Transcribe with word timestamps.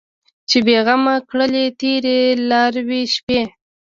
چې 0.49 0.57
بې 0.65 0.77
غمه 0.85 1.15
کړلې 1.29 1.65
تېرې 1.79 2.19
لاروي 2.49 3.03
شپې 3.15 3.41